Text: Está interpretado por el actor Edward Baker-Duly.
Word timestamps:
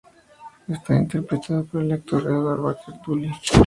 Está 0.67 0.95
interpretado 0.95 1.63
por 1.65 1.83
el 1.83 1.91
actor 1.91 2.23
Edward 2.25 2.57
Baker-Duly. 2.59 3.31